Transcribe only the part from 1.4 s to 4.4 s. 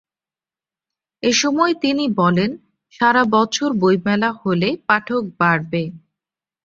সময় তিনি বলেন, সারা বছর বইমেলা